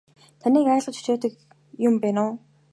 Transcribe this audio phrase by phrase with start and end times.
[0.41, 1.33] Таныг айлгаж цочоодог
[1.87, 2.35] юм байна уу.